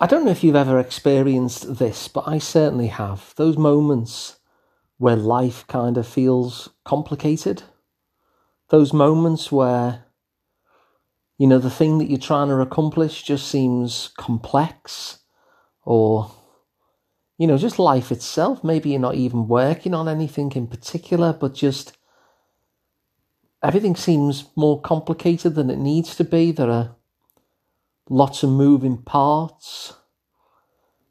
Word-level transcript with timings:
I 0.00 0.06
don't 0.06 0.24
know 0.24 0.32
if 0.32 0.42
you've 0.42 0.56
ever 0.56 0.80
experienced 0.80 1.78
this, 1.78 2.08
but 2.08 2.26
I 2.26 2.38
certainly 2.38 2.88
have. 2.88 3.32
Those 3.36 3.56
moments 3.56 4.40
where 4.98 5.16
life 5.16 5.66
kind 5.68 5.96
of 5.96 6.06
feels 6.06 6.68
complicated. 6.84 7.62
Those 8.70 8.92
moments 8.92 9.52
where, 9.52 10.06
you 11.38 11.46
know, 11.46 11.58
the 11.58 11.70
thing 11.70 11.98
that 11.98 12.10
you're 12.10 12.18
trying 12.18 12.48
to 12.48 12.60
accomplish 12.60 13.22
just 13.22 13.46
seems 13.46 14.10
complex 14.16 15.20
or, 15.84 16.32
you 17.38 17.46
know, 17.46 17.56
just 17.56 17.78
life 17.78 18.10
itself. 18.10 18.64
Maybe 18.64 18.90
you're 18.90 19.00
not 19.00 19.14
even 19.14 19.46
working 19.46 19.94
on 19.94 20.08
anything 20.08 20.50
in 20.52 20.66
particular, 20.66 21.32
but 21.32 21.54
just 21.54 21.96
everything 23.62 23.94
seems 23.94 24.46
more 24.56 24.80
complicated 24.80 25.54
than 25.54 25.70
it 25.70 25.78
needs 25.78 26.16
to 26.16 26.24
be. 26.24 26.50
There 26.50 26.70
are 26.70 26.96
lots 28.08 28.42
of 28.42 28.50
moving 28.50 28.98
parts, 28.98 29.94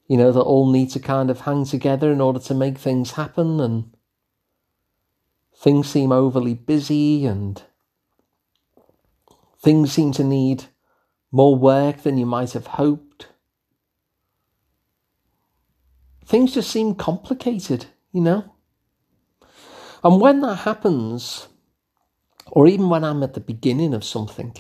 you 0.08 0.18
know, 0.18 0.32
that 0.32 0.42
all 0.42 0.72
need 0.72 0.90
to 0.92 1.00
kind 1.00 1.30
of 1.30 1.42
hang 1.42 1.66
together 1.66 2.12
in 2.12 2.22
order 2.22 2.40
to 2.40 2.54
make 2.54 2.78
things 2.78 3.12
happen, 3.12 3.60
and 3.60 3.96
things 5.56 5.90
seem 5.90 6.12
overly 6.12 6.54
busy, 6.54 7.26
and 7.26 7.64
things 9.60 9.92
seem 9.92 10.12
to 10.12 10.24
need 10.24 10.66
more 11.32 11.56
work 11.56 12.04
than 12.04 12.18
you 12.18 12.26
might 12.26 12.52
have 12.52 12.68
hoped. 12.68 13.28
Things 16.26 16.54
just 16.54 16.70
seem 16.70 16.96
complicated, 16.96 17.88
you 18.12 18.22
know? 18.22 18.54
And 20.04 20.22
when 20.22 20.42
that 20.42 20.58
happens, 20.58 21.48
or 22.52 22.68
even 22.68 22.90
when 22.90 23.04
I'm 23.04 23.24
at 23.24 23.34
the 23.34 23.40
beginning 23.40 23.94
of 23.94 24.04
something, 24.04 24.54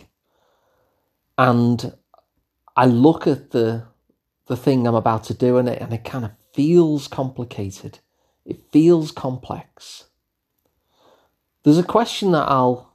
and 1.38 1.94
I 2.76 2.86
look 2.86 3.27
at 3.27 3.52
the 3.52 3.86
the 4.48 4.58
thing 4.58 4.86
I'm 4.86 4.95
about 4.95 5.23
to 5.26 5.34
do 5.34 5.58
and 5.58 5.70
it 5.70 5.81
and 5.81 5.94
it 5.94 6.03
kind 6.03 6.25
of 6.25 6.31
feels 6.53 7.08
complicated. 7.08 8.00
It 8.45 8.59
feels 8.72 9.11
complex. 9.11 10.06
There's 11.64 11.78
a 11.78 11.83
question 11.83 12.31
that 12.31 12.50
I'll 12.50 12.94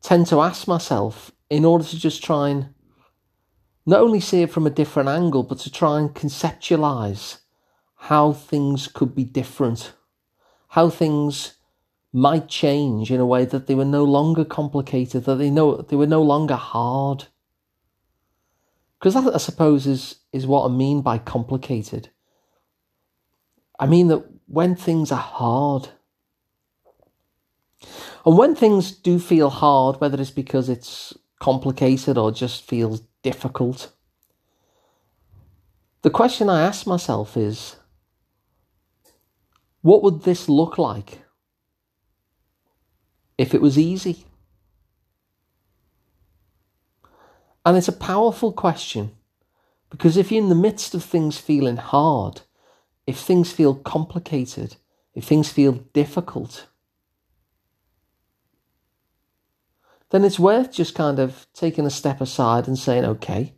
tend 0.00 0.26
to 0.28 0.40
ask 0.40 0.66
myself 0.66 1.30
in 1.50 1.64
order 1.64 1.84
to 1.84 1.98
just 1.98 2.24
try 2.24 2.48
and 2.48 2.74
not 3.84 4.00
only 4.00 4.20
see 4.20 4.42
it 4.42 4.50
from 4.50 4.66
a 4.66 4.70
different 4.70 5.08
angle, 5.08 5.42
but 5.42 5.58
to 5.58 5.70
try 5.70 5.98
and 5.98 6.14
conceptualize 6.14 7.40
how 7.96 8.32
things 8.32 8.88
could 8.88 9.14
be 9.14 9.24
different, 9.24 9.92
how 10.68 10.88
things 10.88 11.54
might 12.12 12.48
change 12.48 13.10
in 13.10 13.20
a 13.20 13.26
way 13.26 13.44
that 13.44 13.66
they 13.66 13.74
were 13.74 13.84
no 13.84 14.04
longer 14.04 14.44
complicated, 14.44 15.24
that 15.24 15.36
they 15.36 15.50
know 15.50 15.76
they 15.76 15.96
were 15.96 16.06
no 16.06 16.22
longer 16.22 16.56
hard, 16.56 17.26
because 19.00 19.14
that 19.14 19.34
I 19.34 19.38
suppose 19.38 19.86
is 19.86 20.16
is 20.32 20.46
what 20.46 20.66
I 20.66 20.72
mean 20.72 21.00
by 21.00 21.18
complicated. 21.18 22.10
I 23.78 23.86
mean 23.86 24.08
that 24.08 24.24
when 24.46 24.76
things 24.76 25.10
are 25.10 25.16
hard, 25.16 25.88
and 28.26 28.36
when 28.36 28.54
things 28.54 28.92
do 28.92 29.18
feel 29.18 29.48
hard, 29.48 30.00
whether 30.00 30.20
it's 30.20 30.30
because 30.30 30.68
it's 30.68 31.14
complicated 31.40 32.18
or 32.18 32.30
just 32.30 32.62
feels 32.62 33.00
difficult, 33.22 33.90
the 36.02 36.10
question 36.10 36.50
I 36.50 36.62
ask 36.62 36.86
myself 36.86 37.36
is 37.36 37.76
what 39.80 40.02
would 40.02 40.24
this 40.24 40.46
look 40.46 40.76
like 40.76 41.22
if 43.38 43.54
it 43.54 43.62
was 43.62 43.78
easy? 43.78 44.26
And 47.64 47.76
it's 47.76 47.88
a 47.88 47.92
powerful 47.92 48.52
question 48.52 49.12
because 49.90 50.16
if 50.16 50.30
you're 50.30 50.42
in 50.42 50.48
the 50.48 50.54
midst 50.54 50.94
of 50.94 51.04
things 51.04 51.38
feeling 51.38 51.76
hard, 51.76 52.42
if 53.06 53.18
things 53.18 53.52
feel 53.52 53.74
complicated, 53.74 54.76
if 55.14 55.24
things 55.24 55.50
feel 55.50 55.72
difficult, 55.72 56.66
then 60.10 60.24
it's 60.24 60.38
worth 60.38 60.72
just 60.72 60.94
kind 60.94 61.18
of 61.18 61.46
taking 61.52 61.86
a 61.86 61.90
step 61.90 62.20
aside 62.20 62.66
and 62.66 62.78
saying, 62.78 63.04
okay, 63.04 63.54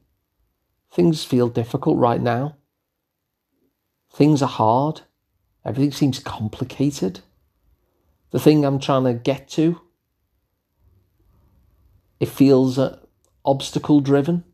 things 0.91 1.25
feel 1.25 1.48
difficult 1.48 1.98
right 1.98 2.21
now. 2.21 2.56
Things 4.10 4.43
are 4.43 4.48
hard. 4.48 5.03
Everything 5.65 5.93
seems 5.93 6.19
complicated. 6.19 7.21
The 8.31 8.41
thing 8.41 8.65
I'm 8.65 8.78
trying 8.78 9.04
to 9.04 9.15
get 9.15 9.48
to, 9.50 9.81
it 12.21 12.28
feels 12.28 12.78
uh, 12.78 12.98
obstacle 13.44 14.00
driven. 14.00 14.44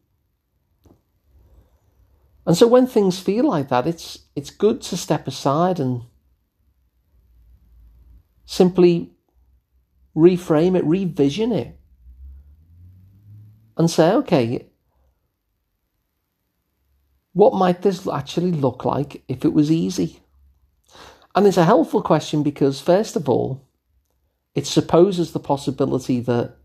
And 2.46 2.56
so 2.56 2.66
when 2.66 2.86
things 2.86 3.18
feel 3.18 3.46
like 3.46 3.68
that, 3.68 3.86
it's 3.86 4.20
it's 4.34 4.50
good 4.50 4.80
to 4.82 4.96
step 4.96 5.26
aside 5.26 5.78
and 5.78 6.02
simply 8.46 9.12
reframe 10.16 10.76
it, 10.76 10.84
revision 10.84 11.52
it, 11.52 11.78
and 13.76 13.90
say, 13.90 14.12
okay, 14.12 14.66
what 17.34 17.54
might 17.54 17.82
this 17.82 18.08
actually 18.08 18.52
look 18.52 18.84
like 18.84 19.22
if 19.28 19.44
it 19.44 19.52
was 19.52 19.70
easy? 19.70 20.20
And 21.34 21.46
it's 21.46 21.58
a 21.58 21.64
helpful 21.64 22.02
question 22.02 22.42
because, 22.42 22.80
first 22.80 23.14
of 23.14 23.28
all, 23.28 23.68
it 24.54 24.66
supposes 24.66 25.32
the 25.32 25.38
possibility 25.38 26.18
that 26.20 26.56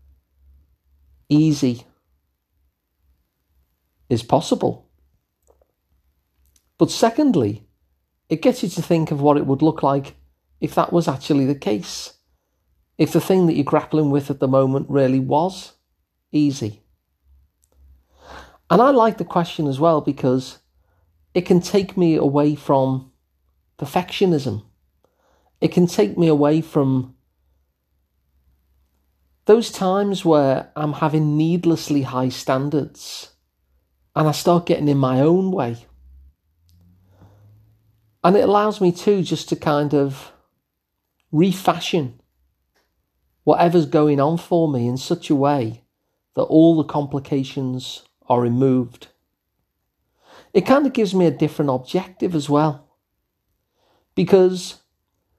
easy 1.28 1.84
is 4.14 4.22
possible. 4.22 4.88
But 6.78 6.90
secondly, 6.90 7.68
it 8.28 8.40
gets 8.40 8.62
you 8.62 8.68
to 8.70 8.82
think 8.82 9.10
of 9.10 9.20
what 9.20 9.36
it 9.36 9.46
would 9.46 9.60
look 9.60 9.82
like 9.82 10.16
if 10.60 10.74
that 10.74 10.92
was 10.92 11.06
actually 11.06 11.44
the 11.44 11.54
case. 11.54 12.14
If 12.96 13.12
the 13.12 13.20
thing 13.20 13.46
that 13.46 13.54
you're 13.54 13.64
grappling 13.64 14.10
with 14.10 14.30
at 14.30 14.40
the 14.40 14.48
moment 14.48 14.88
really 14.88 15.20
was 15.20 15.72
easy. 16.32 16.82
And 18.70 18.80
I 18.80 18.90
like 18.90 19.18
the 19.18 19.24
question 19.24 19.66
as 19.66 19.78
well 19.78 20.00
because 20.00 20.58
it 21.34 21.42
can 21.42 21.60
take 21.60 21.96
me 21.96 22.16
away 22.16 22.54
from 22.54 23.12
perfectionism. 23.78 24.64
It 25.60 25.68
can 25.68 25.86
take 25.86 26.16
me 26.16 26.28
away 26.28 26.60
from 26.60 27.14
those 29.44 29.70
times 29.70 30.24
where 30.24 30.72
I'm 30.74 30.94
having 30.94 31.36
needlessly 31.36 32.02
high 32.02 32.30
standards 32.30 33.33
and 34.14 34.28
I 34.28 34.32
start 34.32 34.66
getting 34.66 34.88
in 34.88 34.98
my 34.98 35.20
own 35.20 35.50
way. 35.50 35.86
And 38.22 38.36
it 38.36 38.48
allows 38.48 38.80
me 38.80 38.92
too 38.92 39.22
just 39.22 39.48
to 39.50 39.56
kind 39.56 39.94
of 39.94 40.32
refashion 41.30 42.20
whatever's 43.44 43.86
going 43.86 44.18
on 44.18 44.38
for 44.38 44.68
me 44.68 44.88
in 44.88 44.96
such 44.96 45.30
a 45.30 45.34
way 45.34 45.82
that 46.34 46.42
all 46.42 46.76
the 46.76 46.84
complications 46.84 48.02
are 48.26 48.40
removed. 48.40 49.08
It 50.52 50.62
kind 50.62 50.86
of 50.86 50.92
gives 50.92 51.14
me 51.14 51.26
a 51.26 51.30
different 51.30 51.70
objective 51.70 52.34
as 52.34 52.48
well. 52.48 52.88
Because 54.14 54.76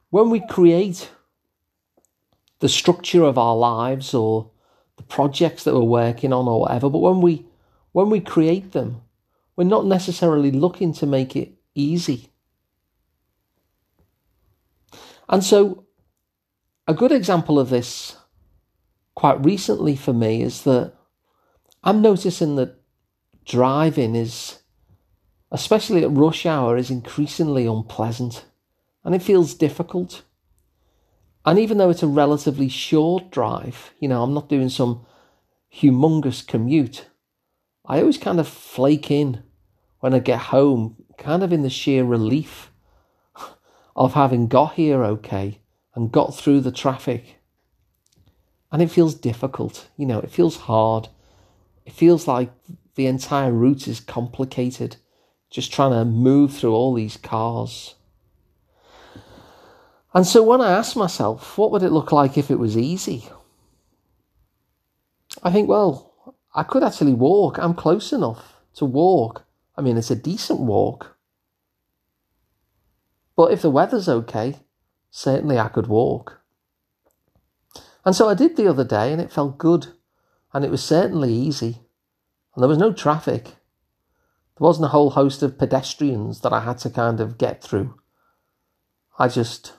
when 0.09 0.30
we 0.30 0.46
create 0.47 1.09
the 2.59 2.69
structure 2.69 3.24
of 3.24 3.38
our 3.38 3.56
lives 3.56 4.14
or 4.14 4.52
the 4.97 5.03
projects 5.03 5.64
that 5.64 5.74
we're 5.74 5.81
working 5.81 6.31
on 6.31 6.47
or 6.47 6.62
whatever, 6.62 6.90
but 6.90 7.00
when 7.00 7.22
we 7.22 7.46
when 7.96 8.10
we 8.10 8.20
create 8.20 8.74
them, 8.74 9.02
we're 9.56 9.64
not 9.64 9.86
necessarily 9.86 10.52
looking 10.52 10.92
to 10.92 11.06
make 11.06 11.34
it 11.34 11.54
easy. 11.76 12.30
And 15.30 15.42
so, 15.42 15.86
a 16.90 16.94
good 16.94 17.14
example 17.14 17.58
of 17.58 17.70
this 17.70 18.18
quite 19.16 19.42
recently 19.46 19.96
for 19.96 20.12
me 20.12 20.42
is 20.42 20.64
that 20.64 20.92
I'm 21.86 22.02
noticing 22.02 22.58
that 22.58 22.82
driving 23.46 24.14
is, 24.14 24.59
especially 25.50 26.03
at 26.03 26.12
rush 26.12 26.46
hour, 26.46 26.76
is 26.76 26.91
increasingly 26.91 27.66
unpleasant 27.66 28.44
and 29.06 29.16
it 29.16 29.24
feels 29.24 29.53
difficult. 29.53 30.24
And 31.46 31.58
even 31.58 31.78
though 31.78 31.91
it's 31.91 32.03
a 32.03 32.08
relatively 32.08 32.68
short 32.68 33.32
drive, 33.32 33.94
you 34.02 34.09
know, 34.09 34.22
I'm 34.22 34.34
not 34.34 34.50
doing 34.50 34.68
some 34.68 35.06
humongous 35.74 36.46
commute, 36.46 37.06
I 37.87 37.99
always 37.99 38.17
kind 38.17 38.40
of 38.40 38.47
flake 38.47 39.11
in 39.11 39.43
when 39.99 40.14
I 40.14 40.20
get 40.20 40.40
home, 40.40 41.03
kind 41.17 41.43
of 41.43 41.53
in 41.53 41.61
the 41.61 41.70
sheer 41.70 42.03
relief 42.03 42.72
of 43.96 44.14
having 44.14 44.47
got 44.47 44.73
here 44.73 45.03
okay 45.03 45.61
and 45.93 46.11
got 46.11 46.35
through 46.35 46.61
the 46.61 46.72
traffic. 46.72 47.37
And 48.72 48.82
it 48.82 48.91
feels 48.91 49.16
difficult, 49.16 49.87
you 49.96 50.05
know, 50.05 50.20
it 50.20 50.32
feels 50.32 50.58
hard. 50.58 51.08
It 51.85 51.93
feels 51.93 52.28
like 52.28 52.52
the 52.96 53.08
entire 53.08 53.52
route 53.52 53.88
is 53.88 53.99
complicated, 53.99 54.97
just 55.49 55.72
trying 55.72 55.91
to 55.91 56.03
move 56.03 56.53
through 56.53 56.73
all 56.73 56.93
these 56.93 57.17
cars. 57.17 57.96
And 60.14 60.26
so 60.26 60.41
when 60.43 60.61
I 60.61 60.72
ask 60.72 60.96
myself, 60.96 61.58
what 61.58 61.72
would 61.72 61.84
it 61.84 61.91
look 61.91 62.11
like 62.11 62.38
if 62.38 62.49
it 62.49 62.59
was 62.59 62.78
easy? 62.78 63.29
I 65.43 65.52
think, 65.52 65.67
well, 65.70 66.15
I 66.55 66.63
could 66.63 66.84
actually 66.84 67.13
walk. 67.13 67.59
I'm 67.59 67.75
close 67.75 68.11
enough 68.11 68.55
to 68.75 68.85
walk 68.85 69.46
I 69.78 69.81
mean, 69.81 69.97
it's 69.97 70.11
a 70.11 70.16
decent 70.16 70.59
walk. 70.59 71.17
But 73.35 73.52
if 73.52 73.61
the 73.61 73.69
weather's 73.69 74.07
okay, 74.07 74.59
certainly 75.11 75.59
I 75.59 75.67
could 75.67 75.87
walk. 75.87 76.41
And 78.05 78.16
so 78.16 78.29
I 78.29 78.34
did 78.34 78.55
the 78.55 78.67
other 78.67 78.85
day, 78.85 79.11
and 79.11 79.22
it 79.22 79.31
felt 79.31 79.57
good. 79.57 79.87
And 80.53 80.63
it 80.63 80.72
was 80.72 80.84
certainly 80.84 81.34
easy. 81.34 81.81
And 82.53 82.63
there 82.63 82.69
was 82.69 82.78
no 82.78 82.93
traffic. 82.93 83.43
There 83.43 84.66
wasn't 84.66 84.85
a 84.85 84.90
whole 84.90 85.11
host 85.11 85.43
of 85.43 85.57
pedestrians 85.57 86.40
that 86.41 86.53
I 86.53 86.61
had 86.61 86.78
to 86.79 86.90
kind 86.90 87.19
of 87.19 87.37
get 87.37 87.61
through. 87.61 87.99
I 89.19 89.28
just 89.28 89.73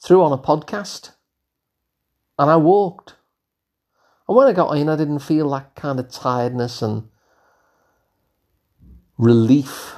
threw 0.00 0.22
on 0.22 0.32
a 0.32 0.38
podcast 0.38 1.12
and 2.36 2.50
I 2.50 2.56
walked. 2.56 3.14
And 4.28 4.36
when 4.36 4.46
I 4.46 4.52
got 4.52 4.76
in, 4.76 4.90
I 4.90 4.96
didn't 4.96 5.20
feel 5.20 5.48
that 5.50 5.74
kind 5.74 5.98
of 5.98 6.10
tiredness 6.10 6.82
and 6.82 7.08
relief. 9.16 9.96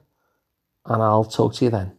and 0.87 1.03
I'll 1.03 1.25
talk 1.25 1.55
to 1.55 1.65
you 1.65 1.71
then. 1.71 1.99